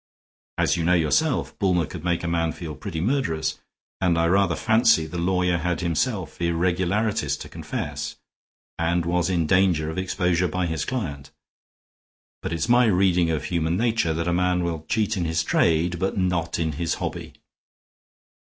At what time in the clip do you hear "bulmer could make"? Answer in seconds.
1.59-2.23